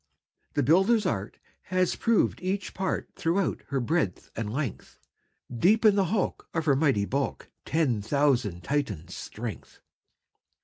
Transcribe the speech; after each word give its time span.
"The 0.55 0.63
builder's 0.63 1.05
art 1.05 1.37
Has 1.65 1.95
proved 1.95 2.41
each 2.41 2.73
part 2.73 3.11
Throughout 3.15 3.61
her 3.67 3.79
breadth 3.79 4.31
and 4.35 4.51
length; 4.51 4.97
Deep 5.55 5.85
in 5.85 5.93
the 5.95 6.05
hulk, 6.05 6.49
Of 6.55 6.65
her 6.65 6.75
mighty 6.75 7.05
bulk, 7.05 7.51
Ten 7.65 8.01
thousand 8.01 8.63
Titans' 8.63 9.15
strength." 9.15 9.79